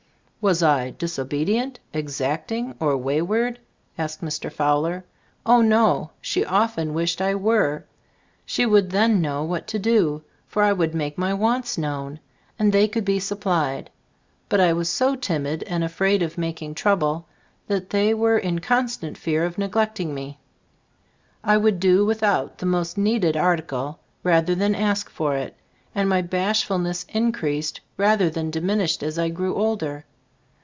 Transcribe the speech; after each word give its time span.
"Was. 0.43 0.63
I' 0.63 0.95
disobe 0.97 1.45
dient, 1.45 1.75
exacting 1.93 2.73
or 2.79 2.97
wayward?" 2.97 3.59
asked 3.95 4.23
Mr. 4.23 4.51
Fowler. 4.51 5.05
Oh 5.45 5.61
no! 5.61 6.13
she 6.19 6.43
often 6.43 6.95
wished 6.95 7.21
I 7.21 7.35
were, 7.35 7.85
she 8.43 8.65
would 8.65 8.89
then 8.89 9.21
know 9.21 9.43
what 9.43 9.67
to 9.67 9.77
do, 9.77 10.23
for 10.47 10.63
I 10.63 10.73
would 10.73 10.95
make 10.95 11.15
my 11.15 11.31
wants 11.31 11.77
known, 11.77 12.19
and 12.57 12.71
they 12.73 12.87
could 12.87 13.05
be 13.05 13.19
sup 13.19 13.41
plied. 13.41 13.91
But 14.49 14.59
I 14.59 14.73
was 14.73 14.89
so 14.89 15.15
timid 15.15 15.61
and 15.67 15.83
afraid 15.83 16.23
of 16.23 16.39
making 16.39 16.73
trouble 16.73 17.27
that 17.67 17.91
they 17.91 18.11
were 18.11 18.39
in 18.39 18.57
constant 18.57 19.19
fear 19.19 19.45
of 19.45 19.59
neglecting 19.59 20.11
me; 20.15 20.39
I 21.43 21.55
would 21.57 21.79
do 21.79 22.03
without 22.03 22.57
the 22.57 22.65
most 22.65 22.97
needed 22.97 23.37
ar 23.37 23.57
ticle 23.57 23.99
rather 24.23 24.55
than 24.55 24.73
ask 24.73 25.07
for 25.07 25.35
it, 25.35 25.55
and 25.93 26.09
my 26.09 26.23
bashfulness 26.23 27.05
increased 27.09 27.81
rather 27.95 28.27
than 28.27 28.49
di 28.49 28.59
minished 28.61 29.03
as 29.03 29.19
I 29.19 29.29
grew 29.29 29.53
older. 29.53 30.03